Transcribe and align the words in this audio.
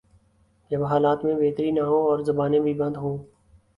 جب 0.71 0.83
حالات 0.83 1.25
میں 1.25 1.35
بہتری 1.35 1.71
نہ 1.71 1.81
ہو 1.81 1.99
اور 2.09 2.19
زبانیں 2.19 2.59
بھی 2.59 2.73
بند 2.73 2.97
ہوں۔ 2.97 3.17